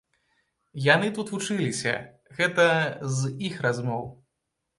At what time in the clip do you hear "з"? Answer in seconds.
3.19-3.33